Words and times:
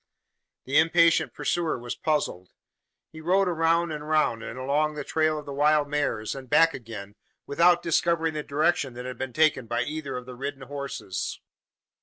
The 0.65 0.79
impatient 0.79 1.31
pursuer 1.31 1.77
was 1.77 1.93
puzzled. 1.93 2.49
He 3.11 3.21
rode 3.21 3.47
round 3.47 3.91
and 3.93 4.09
round, 4.09 4.41
and 4.41 4.57
along 4.57 4.95
the 4.95 5.03
trail 5.03 5.37
of 5.37 5.45
the 5.45 5.53
wild 5.53 5.87
mares, 5.87 6.33
and 6.33 6.49
back 6.49 6.73
again, 6.73 7.13
without 7.45 7.83
discovering 7.83 8.33
the 8.33 8.41
direction 8.41 8.95
that 8.95 9.05
had 9.05 9.19
been 9.19 9.31
taken 9.31 9.67
by 9.67 9.83
either 9.83 10.17
of 10.17 10.25
the 10.25 10.33
ridden 10.33 10.63
horses. 10.63 11.39